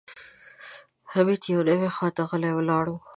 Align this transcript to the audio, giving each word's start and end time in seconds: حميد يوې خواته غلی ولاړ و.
حميد 1.11 1.41
يوې 1.53 1.89
خواته 1.95 2.23
غلی 2.29 2.51
ولاړ 2.55 2.85
و. 2.91 2.95